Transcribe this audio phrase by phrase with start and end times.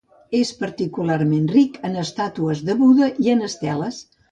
[0.37, 4.05] És particularment ric en estàtues de Buda i en esteles.